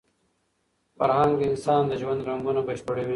[0.97, 3.09] فرهنګ د انسان د ژوند رنګونه بشپړوي.